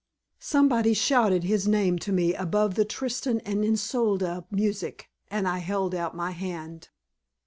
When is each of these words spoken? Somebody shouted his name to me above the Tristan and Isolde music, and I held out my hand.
Somebody 0.39 0.95
shouted 0.95 1.43
his 1.43 1.67
name 1.67 1.99
to 1.99 2.11
me 2.11 2.33
above 2.33 2.73
the 2.73 2.85
Tristan 2.85 3.39
and 3.41 3.63
Isolde 3.63 4.43
music, 4.49 5.11
and 5.29 5.47
I 5.47 5.59
held 5.59 5.93
out 5.93 6.15
my 6.15 6.31
hand. 6.31 6.89